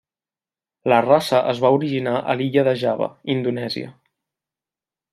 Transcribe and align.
La 0.93 0.97
raça 1.07 1.41
es 1.51 1.61
va 1.67 1.71
originar 1.77 2.15
a 2.33 2.37
l'illa 2.41 2.65
de 2.71 2.75
Java, 2.87 3.13
Indonèsia. 3.39 3.97